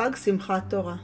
חג 0.00 0.16
שמחת 0.16 0.62
תורה. 0.68 0.96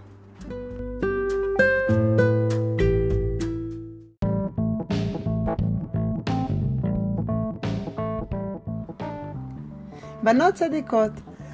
בנות 10.22 10.54
צדיקות, 10.54 11.11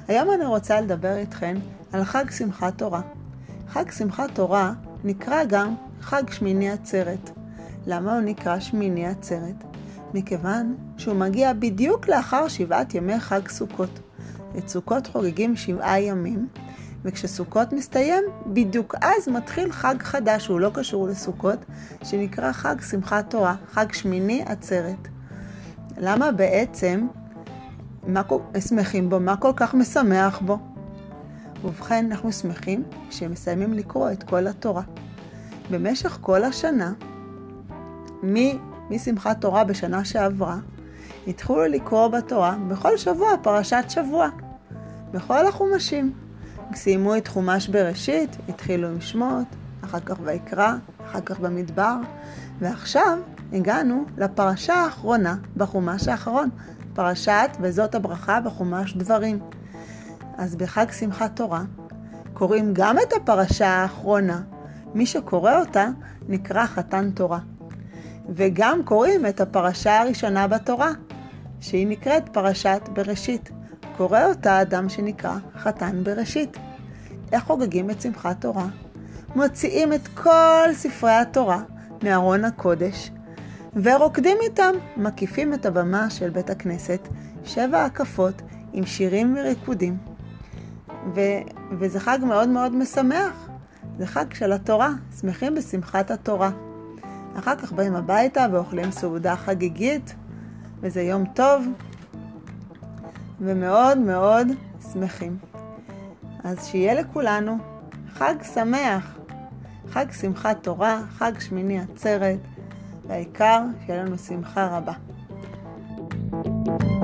היום 0.07 0.31
אני 0.31 0.45
רוצה 0.45 0.81
לדבר 0.81 1.15
איתכן 1.17 1.57
על 1.93 2.03
חג 2.03 2.31
שמחת 2.31 2.77
תורה. 2.77 3.01
חג 3.67 3.91
שמחת 3.91 4.35
תורה 4.35 4.73
נקרא 5.03 5.43
גם 5.47 5.75
חג 6.01 6.23
שמיני 6.31 6.71
עצרת. 6.71 7.29
למה 7.87 8.13
הוא 8.13 8.21
נקרא 8.21 8.59
שמיני 8.59 9.07
עצרת? 9.07 9.63
מכיוון 10.13 10.75
שהוא 10.97 11.15
מגיע 11.15 11.53
בדיוק 11.53 12.07
לאחר 12.07 12.47
שבעת 12.47 12.95
ימי 12.95 13.19
חג 13.19 13.47
סוכות. 13.47 13.99
את 14.57 14.67
סוכות 14.67 15.07
חוגגים 15.07 15.55
שבעה 15.55 16.01
ימים, 16.01 16.47
וכשסוכות 17.05 17.73
מסתיים, 17.73 18.23
בדיוק 18.47 18.95
אז 19.01 19.27
מתחיל 19.27 19.71
חג 19.71 19.95
חדש, 19.99 20.45
שהוא 20.45 20.59
לא 20.59 20.71
קשור 20.73 21.07
לסוכות, 21.07 21.59
שנקרא 22.03 22.51
חג 22.51 22.75
שמחת 22.81 23.29
תורה, 23.29 23.55
חג 23.71 23.93
שמיני 23.93 24.43
עצרת. 24.45 25.07
למה 25.97 26.31
בעצם, 26.31 27.07
מה 28.07 28.23
כל, 28.23 28.39
שמחים 28.59 29.09
בו? 29.09 29.19
מה 29.19 29.37
כל 29.37 29.51
כך 29.55 29.73
משמח 29.73 30.39
בו? 30.39 30.57
ובכן, 31.63 32.05
אנחנו 32.11 32.31
שמחים 32.31 32.83
שמסיימים 33.09 33.73
לקרוא 33.73 34.11
את 34.11 34.23
כל 34.23 34.47
התורה. 34.47 34.83
במשך 35.71 36.17
כל 36.21 36.43
השנה, 36.43 36.93
משמחת 38.89 39.41
תורה 39.41 39.63
בשנה 39.63 40.05
שעברה, 40.05 40.57
התחילו 41.27 41.65
לקרוא 41.65 42.07
בתורה 42.07 42.55
בכל 42.67 42.97
שבוע 42.97 43.29
פרשת 43.41 43.83
שבוע, 43.89 44.29
בכל 45.11 45.47
החומשים. 45.47 46.22
סיימו 46.75 47.17
את 47.17 47.27
חומש 47.27 47.67
בראשית, 47.67 48.37
התחילו 48.49 48.87
עם 48.87 49.01
שמות, 49.01 49.47
אחר 49.83 49.99
כך 49.99 50.15
ויקרא, 50.23 50.73
אחר 51.05 51.21
כך 51.21 51.39
במדבר, 51.39 51.95
ועכשיו 52.59 53.17
הגענו 53.53 54.05
לפרשה 54.17 54.73
האחרונה 54.73 55.35
בחומש 55.57 56.07
האחרון, 56.07 56.49
פרשת 56.93 57.49
וזאת 57.61 57.95
הברכה 57.95 58.41
בחומש 58.41 58.93
דברים. 58.93 59.39
אז 60.37 60.55
בחג 60.55 60.91
שמחת 60.91 61.35
תורה 61.35 61.63
קוראים 62.33 62.73
גם 62.73 62.97
את 62.99 63.13
הפרשה 63.13 63.67
האחרונה. 63.67 64.41
מי 64.93 65.05
שקורא 65.05 65.59
אותה 65.59 65.87
נקרא 66.27 66.65
חתן 66.65 67.11
תורה. 67.11 67.39
וגם 68.29 68.83
קוראים 68.85 69.25
את 69.25 69.41
הפרשה 69.41 70.01
הראשונה 70.01 70.47
בתורה, 70.47 70.91
שהיא 71.59 71.87
נקראת 71.87 72.29
פרשת 72.29 72.81
בראשית. 72.93 73.49
קורא 73.97 74.25
אותה 74.25 74.61
אדם 74.61 74.89
שנקרא 74.89 75.37
חתן 75.57 76.03
בראשית. 76.03 76.57
איך 77.31 77.43
חוגגים 77.43 77.89
את 77.89 78.01
שמחת 78.01 78.41
תורה? 78.41 78.65
מוציאים 79.35 79.93
את 79.93 80.07
כל 80.07 80.73
ספרי 80.73 81.11
התורה 81.11 81.61
מארון 82.03 82.45
הקודש 82.45 83.11
ורוקדים 83.75 84.37
איתם, 84.41 84.71
מקיפים 84.97 85.53
את 85.53 85.65
הבמה 85.65 86.09
של 86.09 86.29
בית 86.29 86.49
הכנסת, 86.49 87.07
שבע 87.45 87.85
הקפות 87.85 88.41
עם 88.73 88.85
שירים 88.85 89.35
וריקודים. 89.37 89.97
ו- 91.15 91.41
וזה 91.79 91.99
חג 91.99 92.19
מאוד 92.21 92.49
מאוד 92.49 92.75
משמח, 92.75 93.49
זה 93.97 94.07
חג 94.07 94.33
של 94.33 94.51
התורה, 94.51 94.89
שמחים 95.21 95.55
בשמחת 95.55 96.11
התורה. 96.11 96.51
אחר 97.39 97.55
כך 97.55 97.71
באים 97.71 97.95
הביתה 97.95 98.45
ואוכלים 98.51 98.91
סעודה 98.91 99.35
חגיגית, 99.35 100.15
וזה 100.81 101.01
יום 101.01 101.25
טוב, 101.25 101.65
ומאוד 103.45 103.97
מאוד 103.97 104.47
שמחים. 104.93 105.37
אז 106.43 106.67
שיהיה 106.67 106.93
לכולנו 106.93 107.57
חג 108.13 108.35
שמח, 108.53 109.17
חג 109.89 110.05
שמחת 110.11 110.63
תורה, 110.63 111.01
חג 111.09 111.31
שמיני 111.39 111.79
עצרת, 111.79 112.39
והעיקר 113.07 113.61
שיהיה 113.85 114.03
לנו 114.03 114.17
שמחה 114.17 114.77
רבה. 114.77 114.93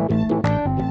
thank 0.09 0.81
you 0.81 0.88